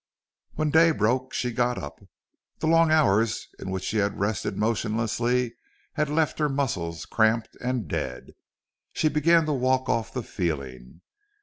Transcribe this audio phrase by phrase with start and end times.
[0.55, 1.99] When day broke she got up.
[2.57, 5.53] The long hours in which she had rested motionlessly
[5.93, 8.31] had left her muscles cramped and dead.
[8.93, 11.01] She began to walk off the feeling.